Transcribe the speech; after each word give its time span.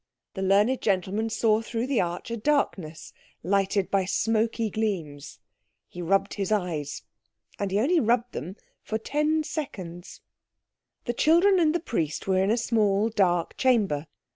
The 0.33 0.41
learned 0.41 0.81
gentleman 0.81 1.29
saw 1.29 1.61
through 1.61 1.85
the 1.85 2.01
arch 2.01 2.31
a 2.31 2.35
darkness 2.37 3.13
lighted 3.43 3.91
by 3.91 4.05
smoky 4.05 4.71
gleams. 4.71 5.37
He 5.87 6.01
rubbed 6.01 6.33
his 6.33 6.51
eyes. 6.51 7.03
And 7.59 7.69
he 7.69 7.79
only 7.79 7.99
rubbed 7.99 8.31
them 8.31 8.55
for 8.81 8.97
ten 8.97 9.43
seconds. 9.43 10.21
The 11.05 11.13
children 11.13 11.59
and 11.59 11.75
the 11.75 11.79
Priest 11.79 12.25
were 12.27 12.41
in 12.43 12.49
a 12.49 12.57
small, 12.57 13.09
dark 13.09 13.55
chamber. 13.57 14.07